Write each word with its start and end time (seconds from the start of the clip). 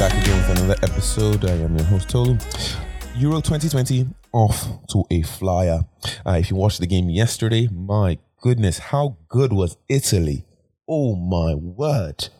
back 0.00 0.14
again 0.24 0.38
with 0.38 0.58
another 0.58 0.76
episode. 0.82 1.44
I 1.44 1.52
am 1.56 1.76
your 1.76 1.84
host 1.84 2.08
Tolu. 2.08 2.38
Euro 3.16 3.42
2020 3.42 4.08
off 4.32 4.66
to 4.88 5.04
a 5.10 5.20
flyer. 5.20 5.84
Uh, 6.24 6.38
if 6.40 6.50
you 6.50 6.56
watched 6.56 6.80
the 6.80 6.86
game 6.86 7.10
yesterday, 7.10 7.68
my 7.70 8.16
goodness, 8.40 8.78
how 8.78 9.18
good 9.28 9.52
was 9.52 9.76
Italy? 9.90 10.46
Oh 10.88 11.14
my 11.16 11.54
word. 11.54 12.30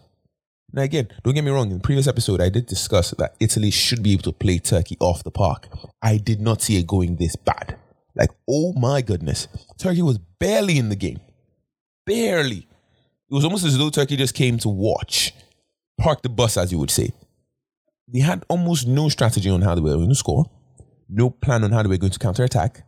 Now 0.73 0.85
again, 0.85 1.09
don't 1.23 1.35
get 1.35 1.45
me 1.45 1.51
wrong, 1.51 1.71
in 1.71 1.75
the 1.75 1.83
previous 1.83 2.07
episode 2.07 2.41
I 2.41 2.49
did 2.49 2.65
discuss 2.65 3.11
that 3.11 3.37
Italy 3.41 3.71
should 3.71 4.03
be 4.03 4.15
able 4.15 4.23
to 4.23 4.33
play 4.33 4.59
Turkey 4.59 4.97
off 4.99 5.23
the 5.23 5.31
park. 5.31 5.69
I 6.01 6.17
did 6.17 6.41
not 6.41 6.63
see 6.63 6.79
it 6.79 6.87
going 6.87 7.17
this 7.17 7.37
bad. 7.37 7.77
Like, 8.15 8.31
oh 8.49 8.73
my 8.73 9.03
goodness. 9.03 9.49
Turkey 9.77 10.01
was 10.01 10.17
barely 10.17 10.79
in 10.79 10.89
the 10.89 10.97
game. 10.97 11.21
Barely. 12.07 12.67
It 13.31 13.35
was 13.35 13.45
almost 13.45 13.67
as 13.67 13.77
though 13.77 13.91
Turkey 13.91 14.17
just 14.17 14.35
came 14.35 14.57
to 14.61 14.71
watch. 14.71 15.35
Park 16.01 16.23
the 16.23 16.31
bus, 16.31 16.57
as 16.57 16.73
you 16.73 16.79
would 16.79 16.91
say. 16.91 17.13
They 18.09 18.21
had 18.21 18.45
almost 18.49 18.87
no 18.89 19.09
strategy 19.11 19.51
on 19.51 19.61
how 19.61 19.75
they 19.75 19.83
were 19.83 19.95
going 19.95 20.09
to 20.09 20.15
score, 20.15 20.51
no 21.09 21.29
plan 21.31 21.63
on 21.63 21.73
how 21.73 21.83
they 21.83 21.89
were 21.89 21.99
going 21.99 22.13
to 22.13 22.19
counterattack. 22.19 22.85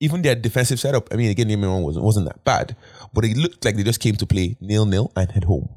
Even 0.00 0.22
their 0.22 0.34
defensive 0.34 0.80
setup, 0.80 1.12
I 1.12 1.16
mean, 1.16 1.30
again, 1.30 1.48
the 1.48 1.56
wrong, 1.56 1.82
wasn't, 1.82 2.04
wasn't 2.04 2.26
that 2.26 2.42
bad, 2.42 2.74
but 3.12 3.26
it 3.26 3.36
looked 3.36 3.62
like 3.64 3.76
they 3.76 3.82
just 3.82 4.00
came 4.00 4.16
to 4.16 4.26
play 4.26 4.56
nil 4.58 4.86
nil 4.86 5.12
and 5.14 5.30
head 5.30 5.44
home. 5.44 5.68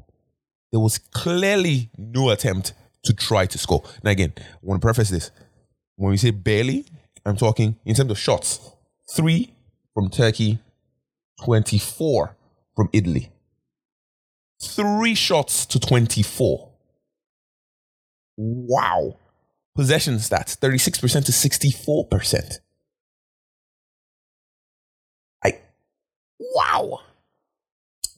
There 0.72 0.80
was 0.80 0.96
clearly 0.96 1.90
no 1.98 2.30
attempt 2.30 2.72
to 3.04 3.12
try 3.12 3.44
to 3.44 3.58
score. 3.58 3.84
Now, 4.02 4.12
again, 4.12 4.32
I 4.38 4.42
want 4.62 4.80
to 4.80 4.84
preface 4.84 5.10
this. 5.10 5.30
When 5.96 6.10
we 6.10 6.16
say 6.16 6.30
barely, 6.30 6.86
I'm 7.26 7.36
talking 7.36 7.76
in 7.84 7.94
terms 7.94 8.10
of 8.10 8.18
shots 8.18 8.72
three 9.14 9.52
from 9.92 10.08
Turkey, 10.08 10.58
24 11.44 12.34
from 12.74 12.88
Italy. 12.94 13.33
Three 14.74 15.14
shots 15.14 15.66
to 15.66 15.78
24. 15.78 16.68
Wow. 18.36 19.18
Possession 19.76 20.16
stats 20.16 20.58
36% 20.58 21.24
to 21.26 21.32
64%. 21.32 22.58
I 25.44 25.58
wow. 26.40 27.00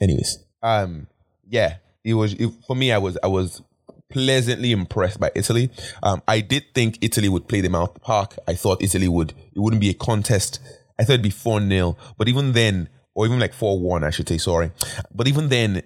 Anyways, 0.01 0.39
um 0.63 1.09
yeah, 1.49 1.77
it 2.05 2.15
was 2.15 2.33
it, 2.35 2.51
for 2.67 2.75
me 2.75 2.91
I 2.91 2.99
was 2.99 3.19
I 3.23 3.27
was 3.27 3.63
pleasantly 4.11 4.73
impressed 4.73 5.21
by 5.21 5.31
Italy. 5.35 5.71
Um 6.03 6.23
I 6.27 6.41
did 6.41 6.75
think 6.75 6.99
Italy 7.03 7.29
would 7.29 7.49
play 7.49 7.61
them 7.61 7.75
out 7.75 7.95
the 7.95 8.01
park. 8.01 8.37
I 8.49 8.55
thought 8.55 8.83
Italy 8.83 9.09
would 9.09 9.31
it 9.55 9.59
wouldn't 9.59 9.81
be 9.81 9.91
a 9.91 9.95
contest. 9.95 10.61
I 10.99 11.05
thought 11.05 11.15
it'd 11.15 11.23
be 11.23 11.31
4-0, 11.31 11.97
but 12.17 12.29
even 12.29 12.53
then 12.53 12.89
or 13.15 13.27
even 13.27 13.39
like 13.41 13.53
4-1 13.55 14.05
I 14.05 14.11
should 14.11 14.29
say, 14.29 14.39
sorry. 14.39 14.71
But 15.15 15.29
even 15.29 15.49
then 15.49 15.83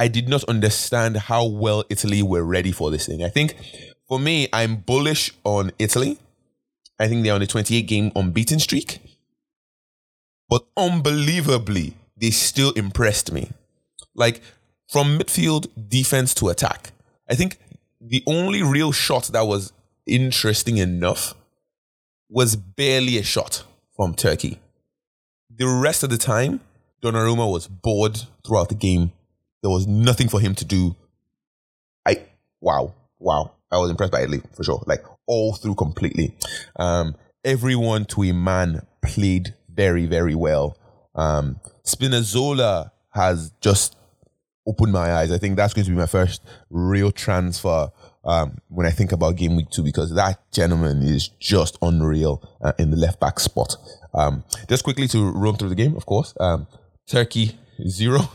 I 0.00 0.08
did 0.08 0.30
not 0.30 0.44
understand 0.44 1.18
how 1.18 1.44
well 1.44 1.84
Italy 1.90 2.22
were 2.22 2.42
ready 2.42 2.72
for 2.72 2.90
this 2.90 3.04
thing. 3.04 3.22
I 3.22 3.28
think 3.28 3.54
for 4.08 4.18
me, 4.18 4.48
I'm 4.50 4.76
bullish 4.76 5.30
on 5.44 5.72
Italy. 5.78 6.18
I 6.98 7.06
think 7.06 7.22
they're 7.22 7.34
on 7.34 7.42
a 7.42 7.46
28 7.46 7.82
game 7.82 8.10
unbeaten 8.16 8.60
streak. 8.60 8.98
But 10.48 10.64
unbelievably, 10.74 11.98
they 12.16 12.30
still 12.30 12.72
impressed 12.72 13.30
me. 13.30 13.50
Like 14.14 14.40
from 14.88 15.18
midfield 15.18 15.66
defense 15.90 16.32
to 16.36 16.48
attack. 16.48 16.92
I 17.28 17.34
think 17.34 17.58
the 18.00 18.22
only 18.26 18.62
real 18.62 18.92
shot 18.92 19.24
that 19.34 19.46
was 19.46 19.70
interesting 20.06 20.78
enough 20.78 21.34
was 22.30 22.56
barely 22.56 23.18
a 23.18 23.22
shot 23.22 23.64
from 23.94 24.14
Turkey. 24.14 24.60
The 25.54 25.68
rest 25.68 26.02
of 26.02 26.08
the 26.08 26.16
time, 26.16 26.60
Donnarumma 27.02 27.52
was 27.52 27.68
bored 27.68 28.22
throughout 28.46 28.70
the 28.70 28.74
game. 28.74 29.12
There 29.62 29.70
was 29.70 29.86
nothing 29.86 30.28
for 30.28 30.40
him 30.40 30.54
to 30.56 30.64
do. 30.64 30.96
I 32.06 32.24
wow, 32.60 32.94
wow. 33.18 33.52
I 33.72 33.78
was 33.78 33.90
impressed 33.90 34.12
by 34.12 34.22
Italy 34.22 34.42
for 34.54 34.64
sure. 34.64 34.82
Like 34.86 35.04
all 35.26 35.54
through 35.54 35.76
completely. 35.76 36.36
Um, 36.76 37.14
everyone 37.44 38.04
to 38.06 38.24
a 38.24 38.32
man 38.32 38.86
played 39.02 39.54
very, 39.72 40.06
very 40.06 40.34
well. 40.34 40.76
Um, 41.14 41.60
Spinazzola 41.84 42.90
has 43.10 43.52
just 43.60 43.96
opened 44.66 44.92
my 44.92 45.12
eyes. 45.14 45.32
I 45.32 45.38
think 45.38 45.56
that's 45.56 45.74
going 45.74 45.84
to 45.84 45.90
be 45.90 45.96
my 45.96 46.06
first 46.06 46.42
real 46.68 47.10
transfer 47.10 47.90
um, 48.24 48.58
when 48.68 48.86
I 48.86 48.90
think 48.90 49.12
about 49.12 49.36
game 49.36 49.56
week 49.56 49.70
two 49.70 49.82
because 49.82 50.14
that 50.14 50.40
gentleman 50.52 51.02
is 51.02 51.28
just 51.28 51.78
unreal 51.80 52.42
uh, 52.62 52.72
in 52.78 52.90
the 52.90 52.96
left 52.96 53.20
back 53.20 53.40
spot. 53.40 53.76
Um, 54.14 54.44
just 54.68 54.84
quickly 54.84 55.08
to 55.08 55.30
run 55.30 55.56
through 55.56 55.70
the 55.70 55.74
game, 55.74 55.96
of 55.96 56.06
course. 56.06 56.34
Um, 56.38 56.66
Turkey 57.06 57.58
zero, 57.88 58.28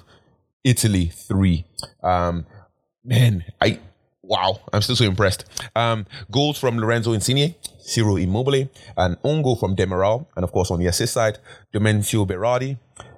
Italy 0.65 1.05
three. 1.05 1.65
Um, 2.03 2.45
man, 3.05 3.45
I 3.61 3.79
wow, 4.21 4.59
I'm 4.73 4.81
still 4.81 4.95
so 4.95 5.05
impressed. 5.05 5.45
Um, 5.75 6.07
goals 6.31 6.57
from 6.57 6.79
Lorenzo 6.79 7.13
Insigne, 7.13 7.55
Ciro 7.79 8.17
Immobile, 8.17 8.69
and 8.97 9.15
own 9.23 9.43
goal 9.43 9.55
from 9.55 9.75
Demiral, 9.75 10.25
and 10.35 10.43
of 10.43 10.51
course 10.51 10.71
on 10.71 10.79
the 10.79 10.87
assist 10.87 11.13
side, 11.13 11.37
Domenico 11.71 12.25
Berardi, 12.25 12.77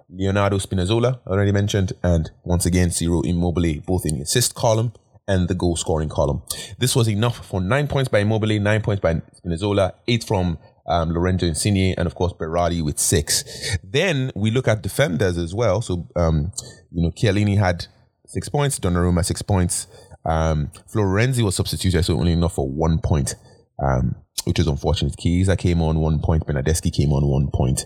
Leonardo 0.09 0.57
Spinazzola, 0.57 1.19
already 1.25 1.53
mentioned, 1.53 1.93
and 2.03 2.29
once 2.43 2.65
again 2.65 2.91
Ciro 2.91 3.21
Immobile, 3.21 3.81
both 3.85 4.05
in 4.05 4.15
the 4.15 4.23
assist 4.23 4.53
column 4.53 4.91
and 5.29 5.47
the 5.47 5.55
goal 5.55 5.75
scoring 5.75 6.09
column. 6.09 6.41
This 6.77 6.95
was 6.95 7.09
enough 7.09 7.45
for 7.45 7.61
nine 7.61 7.87
points 7.87 8.09
by 8.09 8.19
Immobile, 8.19 8.59
nine 8.59 8.81
points 8.81 9.01
by 9.01 9.15
Spinazzola, 9.15 9.93
eight 10.07 10.23
from 10.23 10.57
um, 10.87 11.11
Lorenzo 11.11 11.45
Insigne, 11.45 11.93
and 11.97 12.07
of 12.07 12.15
course 12.15 12.33
Berardi 12.33 12.83
with 12.83 12.99
six. 12.99 13.77
Then 13.83 14.31
we 14.35 14.51
look 14.51 14.67
at 14.67 14.81
defenders 14.81 15.37
as 15.37 15.53
well. 15.53 15.81
So, 15.81 16.07
um, 16.15 16.51
you 16.91 17.03
know, 17.03 17.11
Chiellini 17.11 17.57
had 17.57 17.87
six 18.25 18.49
points, 18.49 18.79
Donnarumma 18.79 19.23
six 19.25 19.41
points, 19.41 19.87
um, 20.27 20.71
Florenzi 20.93 21.41
was 21.41 21.55
substituted, 21.55 22.03
so 22.03 22.19
only 22.19 22.33
enough 22.33 22.55
for 22.55 22.69
one 22.69 22.99
point, 22.99 23.35
um, 23.81 24.15
which 24.43 24.59
is 24.59 24.67
unfortunate. 24.67 25.15
Keys 25.15 25.47
Chiesa 25.47 25.55
came 25.55 25.81
on 25.81 25.99
one 25.99 26.19
point, 26.19 26.45
Bernardeschi 26.45 26.93
came 26.93 27.13
on 27.13 27.25
one 27.25 27.49
point. 27.53 27.85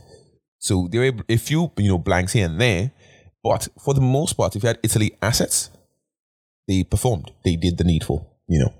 So 0.58 0.88
there 0.92 1.02
were 1.02 1.24
a 1.30 1.38
few, 1.38 1.72
you 1.78 1.90
know, 1.90 1.98
blanks 2.00 2.34
here 2.34 2.48
and 2.48 2.60
there, 2.60 2.92
but 3.44 3.68
for 3.84 3.94
the 3.94 4.02
most 4.02 4.34
part, 4.34 4.56
if 4.56 4.64
you 4.64 4.68
had 4.68 4.80
Italy 4.84 5.18
assets, 5.22 5.70
they 6.68 6.84
performed. 6.84 7.32
They 7.44 7.56
did 7.56 7.78
the 7.78 7.84
needful, 7.84 8.38
you 8.48 8.60
know. 8.60 8.74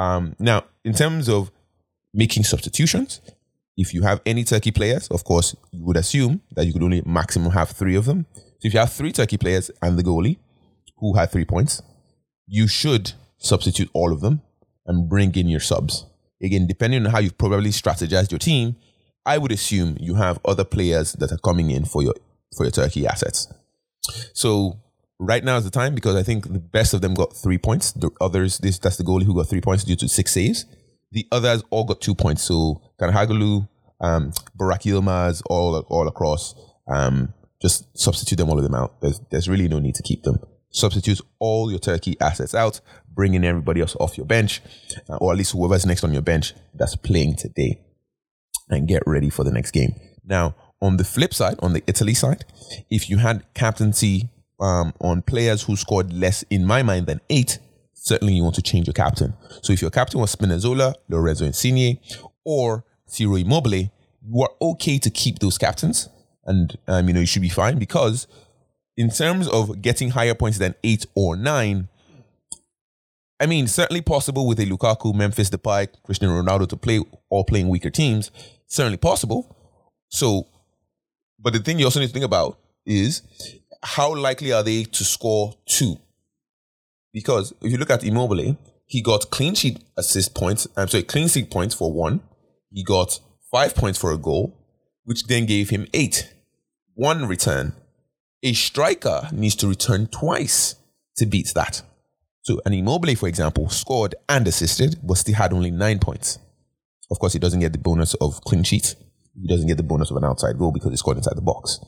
Um, 0.00 0.34
now, 0.38 0.64
in 0.84 0.92
terms 0.92 1.28
of 1.28 1.52
making 2.12 2.44
substitutions, 2.44 3.20
if 3.76 3.92
you 3.92 4.02
have 4.02 4.20
any 4.24 4.44
Turkey 4.44 4.70
players, 4.70 5.08
of 5.08 5.24
course, 5.24 5.56
you 5.72 5.84
would 5.84 5.96
assume 5.96 6.40
that 6.52 6.66
you 6.66 6.72
could 6.72 6.82
only 6.82 7.02
maximum 7.04 7.52
have 7.52 7.70
three 7.70 7.96
of 7.96 8.04
them. 8.04 8.26
So 8.34 8.68
if 8.68 8.74
you 8.74 8.80
have 8.80 8.92
three 8.92 9.12
Turkey 9.12 9.36
players 9.36 9.70
and 9.82 9.98
the 9.98 10.02
goalie, 10.02 10.38
who 10.98 11.16
had 11.16 11.30
three 11.30 11.44
points, 11.44 11.82
you 12.46 12.66
should 12.66 13.12
substitute 13.38 13.90
all 13.92 14.12
of 14.12 14.20
them 14.20 14.42
and 14.86 15.08
bring 15.08 15.34
in 15.34 15.48
your 15.48 15.60
subs. 15.60 16.06
Again, 16.42 16.66
depending 16.66 17.04
on 17.04 17.12
how 17.12 17.18
you've 17.18 17.38
probably 17.38 17.70
strategized 17.70 18.30
your 18.30 18.38
team, 18.38 18.76
I 19.26 19.38
would 19.38 19.52
assume 19.52 19.96
you 20.00 20.14
have 20.14 20.38
other 20.44 20.64
players 20.64 21.12
that 21.14 21.32
are 21.32 21.38
coming 21.38 21.70
in 21.70 21.84
for 21.84 22.02
your 22.02 22.14
for 22.56 22.64
your 22.64 22.70
Turkey 22.70 23.06
assets. 23.06 23.52
So 24.32 24.78
right 25.18 25.42
now 25.42 25.56
is 25.56 25.64
the 25.64 25.70
time 25.70 25.94
because 25.94 26.14
I 26.14 26.22
think 26.22 26.52
the 26.52 26.58
best 26.58 26.94
of 26.94 27.00
them 27.00 27.14
got 27.14 27.34
three 27.34 27.58
points. 27.58 27.92
The 27.92 28.10
others, 28.20 28.58
this 28.58 28.78
that's 28.78 28.96
the 28.96 29.04
goalie 29.04 29.24
who 29.24 29.34
got 29.34 29.48
three 29.48 29.60
points 29.60 29.84
due 29.84 29.96
to 29.96 30.08
six 30.08 30.32
saves. 30.32 30.66
The 31.14 31.26
others 31.32 31.62
all 31.70 31.84
got 31.84 32.00
two 32.00 32.14
points. 32.14 32.42
So 32.42 32.82
Çalhanoğlu, 33.00 33.66
um, 34.00 34.32
Yilmaz, 34.58 35.42
all 35.46 35.76
all 35.88 36.08
across. 36.08 36.54
Um, 36.86 37.32
just 37.62 37.86
substitute 37.96 38.36
them 38.36 38.50
all 38.50 38.58
of 38.58 38.64
them 38.64 38.74
out. 38.74 39.00
There's 39.00 39.20
there's 39.30 39.48
really 39.48 39.68
no 39.68 39.78
need 39.78 39.94
to 39.94 40.02
keep 40.02 40.22
them 40.22 40.38
substitute 40.74 41.20
all 41.38 41.70
your 41.70 41.78
Turkey 41.78 42.16
assets 42.20 42.54
out, 42.54 42.80
bringing 43.08 43.44
everybody 43.44 43.80
else 43.80 43.96
off 44.00 44.18
your 44.18 44.26
bench, 44.26 44.60
uh, 45.08 45.16
or 45.16 45.32
at 45.32 45.38
least 45.38 45.52
whoever's 45.52 45.86
next 45.86 46.04
on 46.04 46.12
your 46.12 46.22
bench 46.22 46.52
that's 46.74 46.96
playing 46.96 47.36
today, 47.36 47.80
and 48.68 48.88
get 48.88 49.02
ready 49.06 49.30
for 49.30 49.44
the 49.44 49.52
next 49.52 49.70
game. 49.70 49.94
Now, 50.24 50.54
on 50.82 50.96
the 50.96 51.04
flip 51.04 51.32
side, 51.32 51.56
on 51.60 51.72
the 51.72 51.82
Italy 51.86 52.14
side, 52.14 52.44
if 52.90 53.08
you 53.08 53.18
had 53.18 53.44
captaincy 53.54 54.28
um, 54.60 54.92
on 55.00 55.22
players 55.22 55.62
who 55.62 55.76
scored 55.76 56.12
less, 56.12 56.42
in 56.50 56.66
my 56.66 56.82
mind, 56.82 57.06
than 57.06 57.20
eight, 57.30 57.58
certainly 57.94 58.34
you 58.34 58.42
want 58.42 58.54
to 58.56 58.62
change 58.62 58.86
your 58.86 58.94
captain. 58.94 59.34
So 59.62 59.72
if 59.72 59.80
your 59.80 59.90
captain 59.90 60.20
was 60.20 60.34
Spinazzola, 60.34 60.94
Lorenzo 61.08 61.46
Insigne, 61.46 61.98
or 62.44 62.84
Ciro 63.06 63.36
Immobile, 63.36 63.90
you 64.26 64.42
are 64.42 64.50
okay 64.60 64.98
to 64.98 65.10
keep 65.10 65.38
those 65.38 65.58
captains, 65.58 66.08
and 66.44 66.76
um, 66.86 67.08
you 67.08 67.14
know 67.14 67.20
you 67.20 67.26
should 67.26 67.42
be 67.42 67.48
fine 67.48 67.78
because 67.78 68.26
in 68.96 69.10
terms 69.10 69.48
of 69.48 69.82
getting 69.82 70.10
higher 70.10 70.34
points 70.34 70.58
than 70.58 70.74
eight 70.84 71.06
or 71.14 71.36
nine, 71.36 71.88
I 73.40 73.46
mean, 73.46 73.66
certainly 73.66 74.00
possible 74.00 74.46
with 74.46 74.60
a 74.60 74.66
Lukaku, 74.66 75.14
Memphis 75.14 75.50
Depay, 75.50 75.88
Cristiano 76.04 76.40
Ronaldo 76.40 76.68
to 76.68 76.76
play 76.76 77.00
all 77.28 77.44
playing 77.44 77.68
weaker 77.68 77.90
teams. 77.90 78.30
Certainly 78.66 78.98
possible. 78.98 79.56
So, 80.08 80.46
but 81.38 81.52
the 81.52 81.58
thing 81.58 81.78
you 81.78 81.84
also 81.84 82.00
need 82.00 82.06
to 82.06 82.12
think 82.12 82.24
about 82.24 82.58
is 82.86 83.22
how 83.82 84.14
likely 84.14 84.52
are 84.52 84.62
they 84.62 84.84
to 84.84 85.04
score 85.04 85.54
two? 85.66 85.98
Because 87.14 87.54
if 87.62 87.72
you 87.72 87.78
look 87.78 87.90
at 87.90 88.04
Immobile, 88.04 88.58
he 88.86 89.00
got 89.00 89.30
clean 89.30 89.54
sheet 89.54 89.82
assist 89.96 90.34
points. 90.34 90.66
I'm 90.76 90.88
sorry, 90.88 91.04
clean 91.04 91.28
sheet 91.28 91.50
points 91.50 91.74
for 91.74 91.90
one. 91.90 92.20
He 92.70 92.84
got 92.84 93.20
five 93.50 93.74
points 93.74 93.98
for 93.98 94.12
a 94.12 94.18
goal, 94.18 94.58
which 95.04 95.28
then 95.28 95.46
gave 95.46 95.70
him 95.70 95.86
eight. 95.94 96.34
One 96.94 97.26
return 97.26 97.72
a 98.42 98.52
striker 98.52 99.30
needs 99.32 99.56
to 99.56 99.66
return 99.66 100.06
twice 100.08 100.74
to 101.16 101.24
beat 101.24 101.52
that. 101.54 101.80
So 102.42 102.60
an 102.66 102.74
Immobile, 102.74 103.14
for 103.14 103.26
example, 103.26 103.70
scored 103.70 104.16
and 104.28 104.46
assisted, 104.46 104.98
but 105.02 105.14
still 105.14 105.34
had 105.34 105.54
only 105.54 105.70
nine 105.70 105.98
points. 105.98 106.38
Of 107.10 107.18
course, 107.18 107.32
he 107.32 107.38
doesn't 107.38 107.60
get 107.60 107.72
the 107.72 107.78
bonus 107.78 108.12
of 108.14 108.42
clean 108.42 108.62
sheet. 108.62 108.96
He 109.34 109.48
doesn't 109.48 109.66
get 109.66 109.78
the 109.78 109.82
bonus 109.82 110.10
of 110.10 110.18
an 110.18 110.24
outside 110.24 110.58
goal 110.58 110.72
because 110.72 110.90
he 110.90 110.96
scored 110.98 111.16
inside 111.16 111.38
the 111.38 111.42
box. 111.42 111.80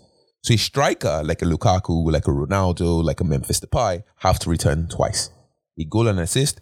So 0.47 0.55
a 0.55 0.59
striker 0.59 1.23
like 1.25 1.43
a 1.43 1.45
Lukaku, 1.45 2.13
like 2.13 2.29
a 2.29 2.31
Ronaldo, 2.31 3.03
like 3.03 3.21
a 3.21 3.25
Memphis 3.25 3.59
Depay 3.59 4.05
have 4.19 4.39
to 4.39 4.49
return 4.49 4.87
twice. 4.87 5.31
A 5.77 5.85
goal 5.85 6.07
and 6.07 6.21
assist, 6.21 6.61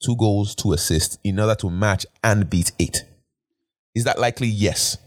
two 0.00 0.14
goals, 0.14 0.54
two 0.54 0.72
assists 0.72 1.18
in 1.24 1.40
order 1.40 1.56
to 1.56 1.68
match 1.68 2.06
and 2.22 2.48
beat 2.48 2.70
eight. 2.78 3.04
Is 3.92 4.04
that 4.04 4.20
likely? 4.20 4.46
Yes. 4.46 4.98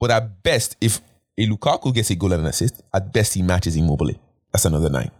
But 0.00 0.12
at 0.12 0.42
best, 0.42 0.76
if 0.80 1.02
a 1.36 1.46
Lukaku 1.46 1.94
gets 1.94 2.08
a 2.08 2.14
goal 2.14 2.32
and 2.32 2.40
an 2.40 2.48
assist, 2.48 2.80
at 2.94 3.12
best 3.12 3.34
he 3.34 3.42
matches 3.42 3.76
Immobile. 3.76 4.14
That's 4.50 4.64
another 4.64 4.88
nine. 4.88 5.10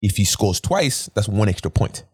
If 0.00 0.16
he 0.16 0.24
scores 0.24 0.58
twice, 0.58 1.10
that's 1.14 1.28
one 1.28 1.50
extra 1.50 1.70
point. 1.70 2.04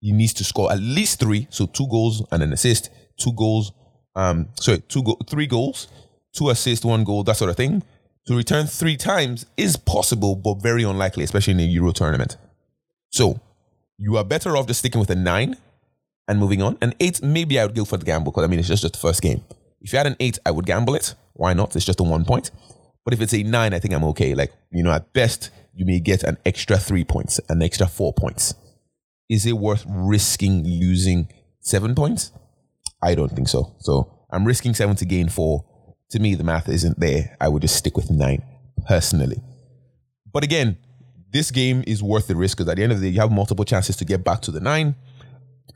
He 0.00 0.12
needs 0.12 0.32
to 0.34 0.44
score 0.44 0.72
at 0.72 0.80
least 0.80 1.20
three, 1.20 1.48
so 1.50 1.66
two 1.66 1.86
goals 1.86 2.26
and 2.32 2.42
an 2.42 2.54
assist, 2.54 2.88
two 3.18 3.34
goals, 3.34 3.72
um, 4.16 4.48
sorry, 4.58 4.78
two 4.88 5.02
go- 5.02 5.18
three 5.28 5.46
goals, 5.46 5.88
two 6.36 6.50
assists, 6.50 6.84
one 6.84 7.04
goal, 7.04 7.24
that 7.24 7.36
sort 7.36 7.50
of 7.50 7.56
thing. 7.56 7.82
To 8.26 8.36
return 8.36 8.66
three 8.66 8.96
times 8.96 9.46
is 9.56 9.76
possible, 9.76 10.34
but 10.34 10.62
very 10.62 10.82
unlikely, 10.82 11.24
especially 11.24 11.52
in 11.54 11.60
a 11.60 11.64
Euro 11.64 11.92
tournament. 11.92 12.36
So 13.10 13.40
you 13.98 14.16
are 14.16 14.24
better 14.24 14.56
off 14.56 14.66
just 14.66 14.80
sticking 14.80 14.98
with 14.98 15.10
a 15.10 15.14
nine 15.14 15.56
and 16.26 16.38
moving 16.38 16.62
on. 16.62 16.78
An 16.80 16.94
eight, 17.00 17.22
maybe 17.22 17.60
I 17.60 17.66
would 17.66 17.74
go 17.74 17.84
for 17.84 17.96
the 17.96 18.04
gamble 18.04 18.32
because 18.32 18.44
I 18.44 18.46
mean 18.46 18.58
it's 18.58 18.68
just, 18.68 18.82
just 18.82 18.94
the 18.94 19.00
first 19.00 19.22
game. 19.22 19.42
If 19.80 19.92
you 19.92 19.98
had 19.98 20.06
an 20.06 20.16
eight, 20.20 20.38
I 20.46 20.50
would 20.50 20.66
gamble 20.66 20.94
it. 20.94 21.14
Why 21.34 21.52
not? 21.52 21.76
It's 21.76 21.84
just 21.84 22.00
a 22.00 22.02
one 22.02 22.24
point. 22.24 22.50
But 23.04 23.12
if 23.12 23.20
it's 23.20 23.34
a 23.34 23.42
nine, 23.42 23.74
I 23.74 23.78
think 23.78 23.92
I'm 23.92 24.04
okay. 24.04 24.34
Like, 24.34 24.52
you 24.72 24.82
know, 24.82 24.92
at 24.92 25.12
best, 25.12 25.50
you 25.74 25.84
may 25.84 26.00
get 26.00 26.22
an 26.22 26.38
extra 26.46 26.78
three 26.78 27.04
points, 27.04 27.38
an 27.50 27.62
extra 27.62 27.86
four 27.86 28.14
points. 28.14 28.54
Is 29.28 29.44
it 29.44 29.52
worth 29.52 29.84
risking 29.86 30.64
losing 30.64 31.28
seven 31.60 31.94
points? 31.94 32.32
I 33.02 33.14
don't 33.14 33.32
think 33.32 33.48
so. 33.48 33.74
So 33.80 34.10
I'm 34.30 34.46
risking 34.46 34.72
seven 34.72 34.96
to 34.96 35.04
gain 35.04 35.28
four. 35.28 35.66
To 36.10 36.18
me, 36.18 36.34
the 36.34 36.44
math 36.44 36.68
isn't 36.68 37.00
there. 37.00 37.36
I 37.40 37.48
would 37.48 37.62
just 37.62 37.76
stick 37.76 37.96
with 37.96 38.10
nine 38.10 38.42
personally. 38.86 39.42
But 40.32 40.44
again, 40.44 40.78
this 41.32 41.50
game 41.50 41.82
is 41.86 42.02
worth 42.02 42.28
the 42.28 42.36
risk 42.36 42.58
because 42.58 42.70
at 42.70 42.76
the 42.76 42.82
end 42.82 42.92
of 42.92 43.00
the 43.00 43.08
day, 43.08 43.14
you 43.14 43.20
have 43.20 43.32
multiple 43.32 43.64
chances 43.64 43.96
to 43.96 44.04
get 44.04 44.22
back 44.22 44.40
to 44.42 44.50
the 44.50 44.60
nine. 44.60 44.94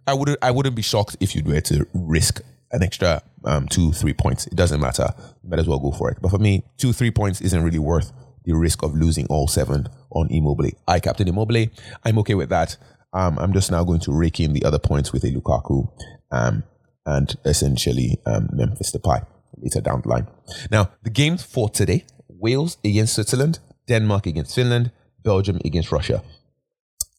I 0.06 0.14
wouldn't 0.14 0.38
I 0.42 0.50
wouldn't 0.50 0.76
be 0.76 0.82
shocked 0.82 1.16
if 1.20 1.34
you 1.34 1.42
were 1.44 1.60
to 1.62 1.86
risk 1.92 2.40
an 2.70 2.82
extra 2.82 3.22
um, 3.44 3.66
two, 3.68 3.92
three 3.92 4.12
points. 4.12 4.46
It 4.46 4.56
doesn't 4.56 4.80
matter. 4.80 5.08
You 5.42 5.50
might 5.50 5.58
as 5.58 5.68
well 5.68 5.78
go 5.78 5.92
for 5.92 6.10
it. 6.10 6.18
But 6.20 6.30
for 6.30 6.38
me, 6.38 6.64
two, 6.76 6.92
three 6.92 7.10
points 7.10 7.40
isn't 7.40 7.62
really 7.62 7.78
worth 7.78 8.12
the 8.44 8.54
risk 8.54 8.82
of 8.82 8.94
losing 8.94 9.26
all 9.26 9.48
seven 9.48 9.88
on 10.10 10.28
Immobile. 10.30 10.70
I 10.86 11.00
captain 11.00 11.28
Immobile. 11.28 11.66
I'm 12.04 12.18
okay 12.20 12.34
with 12.34 12.50
that. 12.50 12.76
Um, 13.12 13.38
I'm 13.38 13.52
just 13.52 13.70
now 13.70 13.84
going 13.84 14.00
to 14.00 14.12
rake 14.12 14.38
in 14.40 14.52
the 14.52 14.64
other 14.64 14.78
points 14.78 15.12
with 15.12 15.24
a 15.24 15.28
Lukaku 15.28 15.90
um, 16.30 16.62
and 17.06 17.34
essentially 17.44 18.18
um, 18.26 18.48
Memphis 18.52 18.92
Depay 18.94 19.26
later 19.62 19.80
down 19.80 20.02
the 20.02 20.08
line. 20.08 20.26
Now, 20.70 20.90
the 21.02 21.10
games 21.10 21.42
for 21.42 21.68
today 21.68 22.04
Wales 22.28 22.76
against 22.84 23.14
Switzerland, 23.14 23.58
Denmark 23.88 24.26
against 24.26 24.54
Finland, 24.54 24.92
Belgium 25.24 25.58
against 25.64 25.90
Russia. 25.92 26.22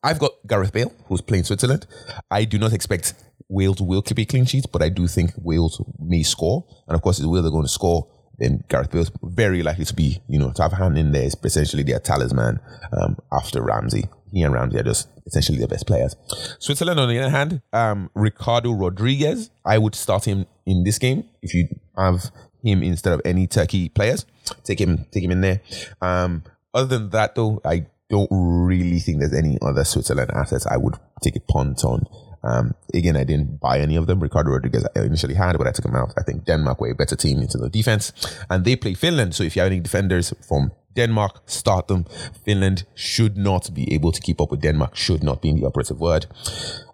I've 0.02 0.20
got 0.20 0.32
Gareth 0.48 0.72
Bale, 0.72 0.94
who's 1.08 1.22
playing 1.22 1.44
Switzerland. 1.44 1.86
I 2.32 2.46
do 2.46 2.58
not 2.58 2.72
expect 2.72 3.14
Wales 3.50 3.82
will 3.82 4.02
keep 4.02 4.20
a 4.20 4.26
clean 4.26 4.46
sheet, 4.46 4.66
but 4.72 4.82
I 4.82 4.90
do 4.90 5.08
think 5.08 5.32
Wales 5.38 5.82
may 6.00 6.24
score. 6.24 6.66
And 6.88 6.96
of 6.96 7.02
course, 7.02 7.20
if 7.20 7.26
Wales 7.26 7.46
are 7.46 7.52
going 7.52 7.66
to 7.66 7.70
score, 7.70 8.08
then 8.38 8.64
Gareth 8.70 8.92
Bale's 8.92 9.12
very 9.22 9.62
likely 9.62 9.84
to 9.86 9.94
be, 9.94 10.22
you 10.30 10.40
know, 10.40 10.52
to 10.52 10.62
have 10.62 10.72
a 10.72 10.78
hand 10.78 10.98
in 10.98 11.12
there 11.12 11.24
is 11.24 11.36
essentially 11.44 11.84
their 11.84 12.00
talisman 12.00 12.60
um, 12.94 13.18
after 13.34 13.62
Ramsey. 13.62 14.06
He 14.32 14.44
and 14.44 14.54
Ramsey 14.54 14.80
are 14.80 14.84
just 14.84 15.10
essentially 15.26 15.58
the 15.58 15.68
best 15.68 15.88
players. 15.88 16.16
Switzerland, 16.60 17.00
on 17.00 17.10
the 17.10 17.20
other 17.20 17.32
hand, 17.32 17.62
um, 17.74 18.10
Ricardo 18.14 18.72
Rodriguez, 18.72 19.50
I 19.66 19.78
would 19.78 19.96
start 19.96 20.26
him 20.26 20.46
in 20.66 20.84
this 20.84 21.00
game 21.00 21.26
if 21.42 21.54
you 21.54 21.68
have 22.00 22.32
him 22.64 22.84
instead 22.84 23.14
of 23.14 23.22
any 23.26 23.48
Turkey 23.48 23.90
players. 23.90 24.26
Take 24.64 24.80
him, 24.82 25.06
take 25.12 25.24
him 25.24 25.32
in 25.32 25.42
there. 25.42 25.62
Um, 26.02 26.44
other 26.74 26.98
than 26.98 27.10
that, 27.12 27.36
though, 27.36 27.62
I 27.66 27.88
don't 28.10 28.30
really 28.32 29.00
think 29.00 29.20
there's 29.20 29.34
any 29.34 29.58
other 29.62 29.84
Switzerland 29.84 30.32
assets 30.34 30.66
I 30.66 30.78
would 30.78 30.96
take 31.22 31.36
a 31.36 31.40
punt 31.40 31.84
on. 31.84 32.06
Um, 32.42 32.74
again, 32.94 33.18
I 33.18 33.24
didn't 33.24 33.60
buy 33.60 33.80
any 33.80 33.96
of 33.98 34.08
them. 34.08 34.20
Ricardo 34.20 34.52
Rodriguez 34.52 34.86
I 34.96 35.02
initially 35.02 35.36
had, 35.36 35.58
but 35.58 35.68
I 35.68 35.72
took 35.72 35.86
him 35.86 35.96
out. 35.96 36.14
I 36.18 36.24
think 36.24 36.46
Denmark 36.46 36.80
were 36.80 36.92
a 36.92 36.96
better 36.96 37.16
team 37.16 37.40
into 37.42 37.58
the 37.58 37.70
defense, 37.70 38.14
and 38.50 38.64
they 38.64 38.76
play 38.76 38.94
Finland. 38.94 39.36
So 39.36 39.44
if 39.44 39.56
you 39.56 39.62
have 39.62 39.72
any 39.72 39.82
defenders 39.82 40.34
from 40.48 40.72
Denmark, 40.96 41.42
start 41.46 41.88
them. 41.88 42.06
Finland 42.46 42.86
should 42.96 43.38
not 43.38 43.74
be 43.74 43.94
able 43.94 44.12
to 44.12 44.22
keep 44.22 44.42
up 44.42 44.52
with 44.52 44.62
Denmark. 44.62 44.96
Should 44.96 45.24
not 45.24 45.42
be 45.42 45.50
in 45.50 45.60
the 45.60 45.68
operative 45.68 46.00
word. 46.00 46.28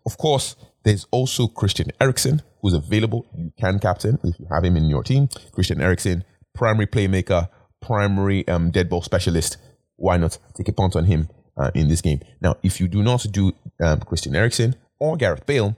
Of 0.06 0.18
course, 0.18 0.56
there's 0.84 1.08
also 1.12 1.48
Christian 1.48 1.92
Eriksen 2.02 2.42
who's 2.66 2.74
available. 2.74 3.28
You 3.38 3.52
can 3.60 3.78
captain 3.78 4.18
if 4.24 4.40
you 4.40 4.48
have 4.52 4.64
him 4.64 4.76
in 4.76 4.86
your 4.86 5.04
team. 5.04 5.30
Christian 5.52 5.80
Eriksen, 5.80 6.24
primary 6.56 6.88
playmaker, 6.88 7.48
primary 7.80 8.48
um, 8.48 8.72
dead 8.72 8.90
ball 8.90 9.04
specialist. 9.04 9.58
Why 9.98 10.18
not 10.18 10.40
take 10.56 10.68
a 10.68 10.74
punt 10.74 10.96
on 10.96 11.06
him 11.06 11.30
uh, 11.56 11.70
in 11.76 11.90
this 11.90 12.02
game? 12.02 12.22
Now, 12.42 12.56
if 12.64 12.82
you 12.82 12.88
do 12.88 13.04
not 13.04 13.28
do 13.32 13.54
um, 13.84 14.00
Christian 14.00 14.36
Eriksen, 14.36 14.76
or 14.98 15.16
Gareth 15.16 15.46
Bale, 15.46 15.78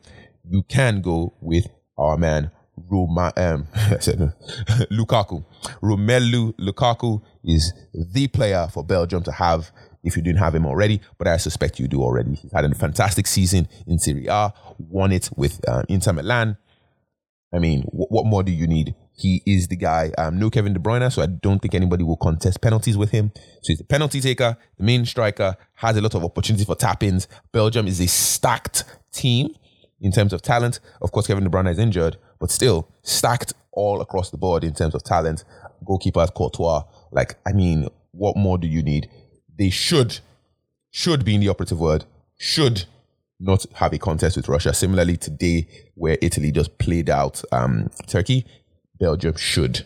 you 0.50 0.64
can 0.64 1.02
go 1.02 1.34
with 1.42 1.68
our 1.98 2.16
man 2.18 2.52
Roma, 2.78 3.34
um, 3.36 3.68
Lukaku. 4.90 5.44
Romelu 5.84 6.54
Lukaku 6.54 7.22
is 7.44 7.74
the 7.94 8.30
player 8.30 8.70
for 8.72 8.84
Belgium 8.86 9.24
to 9.24 9.32
have 9.34 9.72
if 10.04 10.16
you 10.16 10.24
didn't 10.24 10.40
have 10.40 10.56
him 10.56 10.66
already, 10.66 11.02
but 11.18 11.28
I 11.28 11.36
suspect 11.36 11.80
you 11.80 11.88
do 11.90 12.02
already. 12.02 12.36
He's 12.36 12.54
had 12.54 12.64
a 12.64 12.74
fantastic 12.74 13.28
season 13.28 13.68
in 13.88 14.00
Serie 14.00 14.28
A, 14.28 14.54
won 14.78 15.12
it 15.12 15.30
with 15.36 15.60
uh, 15.68 15.84
Inter 15.90 16.14
Milan. 16.14 16.56
I 17.54 17.60
mean, 17.60 17.84
what 17.92 18.26
more 18.26 18.44
do 18.44 18.52
you 18.52 18.68
need? 18.68 18.94
He 19.14 19.42
is 19.46 19.70
the 19.70 19.78
guy. 19.78 20.12
Um, 20.18 20.38
no 20.38 20.50
Kevin 20.50 20.74
De 20.74 20.80
Bruyne, 20.80 21.12
so 21.12 21.22
I 21.22 21.28
don't 21.28 21.60
think 21.60 21.74
anybody 21.74 22.04
will 22.04 22.18
contest 22.18 22.62
penalties 22.62 22.98
with 22.98 23.12
him. 23.12 23.32
So 23.36 23.68
he's 23.70 23.78
the 23.78 23.86
penalty 23.86 24.20
taker, 24.20 24.58
the 24.78 24.84
main 24.84 25.06
striker, 25.06 25.56
has 25.76 25.96
a 25.96 26.02
lot 26.02 26.14
of 26.14 26.24
opportunity 26.26 26.66
for 26.66 26.76
tap 26.76 27.04
ins. 27.04 27.28
Belgium 27.54 27.88
is 27.88 28.02
a 28.02 28.08
stacked 28.08 28.84
team 29.14 29.56
in 30.02 30.12
terms 30.12 30.34
of 30.34 30.42
talent. 30.42 30.82
Of 31.02 31.12
course, 31.12 31.28
Kevin 31.28 31.46
De 31.46 31.50
Bruyne 31.50 31.72
is 31.72 31.80
injured, 31.80 32.18
but 32.40 32.52
still 32.52 32.90
stacked 33.02 33.54
all 33.72 34.02
across 34.02 34.30
the 34.30 34.38
board 34.38 34.64
in 34.64 34.74
terms 34.74 34.94
of 34.94 35.04
talent. 35.04 35.46
Goalkeepers, 35.86 36.34
Courtois. 36.34 36.84
Like, 37.12 37.38
I 37.48 37.54
mean, 37.54 37.88
what 38.12 38.36
more 38.36 38.58
do 38.58 38.68
you 38.68 38.84
need? 38.84 39.10
They 39.58 39.70
should, 39.70 40.20
should 40.92 41.24
be 41.24 41.36
in 41.36 41.42
the 41.42 41.50
operative 41.50 41.80
word, 41.80 42.06
should 42.38 42.86
not 43.40 43.66
have 43.76 43.94
a 43.94 43.98
contest 43.98 44.36
with 44.38 44.48
Russia. 44.48 44.74
Similarly, 44.74 45.18
today, 45.18 45.68
where 45.96 46.18
Italy 46.22 46.52
just 46.52 46.78
played 46.78 47.10
out 47.10 47.42
um, 47.52 47.90
Turkey, 48.08 48.46
Belgium 49.00 49.36
should, 49.36 49.86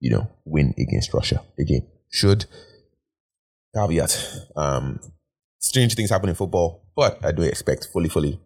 you 0.00 0.10
know, 0.10 0.28
win 0.44 0.74
against 0.78 1.12
Russia 1.12 1.42
again. 1.58 1.86
Should. 2.10 2.46
Caveat. 3.74 4.24
Um, 4.56 5.00
strange 5.58 5.94
things 5.94 6.10
happen 6.10 6.28
in 6.28 6.34
football, 6.34 6.84
but 6.96 7.24
I 7.24 7.32
do 7.32 7.42
expect 7.42 7.88
fully, 7.92 8.08
fully 8.08 8.40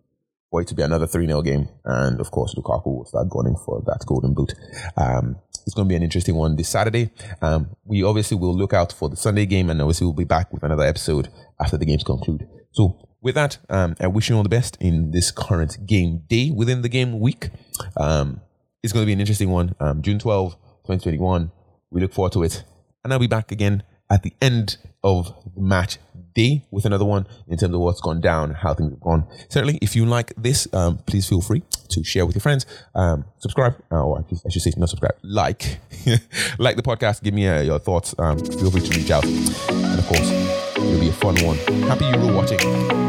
for 0.51 0.61
it 0.61 0.69
to 0.69 0.75
be 0.75 0.83
another 0.83 1.07
3 1.07 1.27
0 1.27 1.43
game. 1.43 1.69
And 1.85 2.21
of 2.21 2.31
course, 2.31 2.55
Lukaku 2.55 2.87
will 2.87 3.05
start 3.07 3.29
going 3.29 3.57
for 3.57 3.83
that 3.87 4.05
golden 4.07 4.35
boot. 4.35 4.55
Um, 4.97 5.37
it's 5.67 5.75
going 5.75 5.87
to 5.87 5.89
be 5.89 5.97
an 5.97 6.03
interesting 6.03 6.35
one 6.35 6.57
this 6.57 6.69
Saturday. 6.69 7.11
Um, 7.41 7.77
we 7.85 8.03
obviously 8.03 8.37
will 8.37 8.55
look 8.55 8.73
out 8.73 8.93
for 8.93 9.09
the 9.09 9.17
Sunday 9.17 9.47
game, 9.47 9.71
and 9.71 9.81
obviously 9.81 10.07
we'll 10.07 10.15
be 10.15 10.25
back 10.25 10.53
with 10.53 10.63
another 10.63 10.85
episode 10.85 11.29
after 11.61 11.77
the 11.77 11.85
games 11.85 12.05
conclude. 12.05 12.49
So, 12.73 13.09
with 13.21 13.35
that, 13.37 13.59
um, 13.71 13.95
I 14.01 14.09
wish 14.09 14.29
you 14.29 14.37
all 14.37 14.43
the 14.43 14.49
best 14.49 14.77
in 14.81 15.13
this 15.13 15.31
current 15.31 15.87
game 15.87 16.23
day 16.29 16.51
within 16.51 16.83
the 16.83 16.89
game 16.89 17.21
week. 17.21 17.51
Um, 17.97 18.41
it's 18.83 18.93
going 18.93 19.05
to 19.05 19.07
be 19.07 19.13
an 19.13 19.21
interesting 19.21 19.51
one. 19.51 19.77
Um, 19.79 20.03
June 20.03 20.19
12, 20.19 20.53
2021. 20.55 21.53
We 21.91 22.01
look 22.01 22.13
forward 22.13 22.33
to 22.33 22.43
it. 22.43 22.65
And 23.05 23.13
I'll 23.13 23.21
be 23.21 23.29
back 23.29 23.53
again 23.53 23.85
at 24.13 24.23
the 24.23 24.33
end 24.41 24.77
of 25.03 25.35
match 25.57 25.99
day 26.35 26.65
with 26.71 26.85
another 26.85 27.05
one 27.05 27.27
in 27.49 27.59
terms 27.59 27.75
of 27.75 27.81
what's 27.81 28.01
gone 28.01 28.21
down, 28.21 28.53
how 28.53 28.75
things 28.75 28.91
have 28.91 29.01
gone. 29.01 29.27
Certainly, 29.49 29.79
if 29.83 29.97
you 29.97 30.07
like 30.07 30.33
this, 30.37 30.73
um, 30.75 30.99
please 31.07 31.29
feel 31.29 31.41
free 31.41 31.63
to 31.89 32.05
share 32.05 32.25
with 32.27 32.35
your 32.35 32.41
friends. 32.41 32.67
Um, 32.95 33.25
subscribe, 33.39 33.75
uh, 33.91 34.05
or 34.05 34.19
I 34.19 34.49
should 34.51 34.63
say, 34.63 34.73
not 34.77 34.89
subscribe, 34.89 35.17
like, 35.23 35.79
like 36.59 36.77
the 36.77 36.83
podcast. 36.83 37.23
Give 37.23 37.35
me 37.35 37.49
uh, 37.49 37.63
your 37.63 37.79
thoughts. 37.79 38.15
Um, 38.19 38.39
feel 38.39 38.71
free 38.71 38.83
to 38.83 38.99
reach 38.99 39.11
out, 39.11 39.25
and 39.25 39.99
of 39.99 40.07
course, 40.07 40.31
it'll 40.77 41.01
be 41.01 41.09
a 41.09 41.13
fun 41.13 41.37
one. 41.45 41.57
Happy 41.89 42.05
Euro 42.07 42.35
watching. 42.35 42.59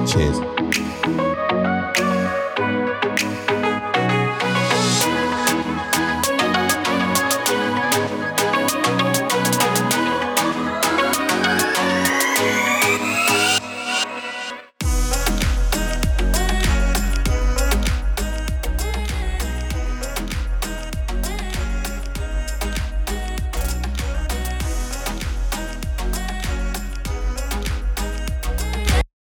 Cheers. 0.07 0.72